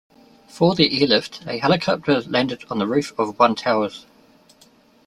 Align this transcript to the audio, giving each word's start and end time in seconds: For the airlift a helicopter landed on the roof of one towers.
For 0.47 0.73
the 0.73 0.99
airlift 0.99 1.43
a 1.45 1.59
helicopter 1.59 2.21
landed 2.21 2.65
on 2.71 2.79
the 2.79 2.87
roof 2.87 3.13
of 3.19 3.37
one 3.37 3.53
towers. 3.53 4.07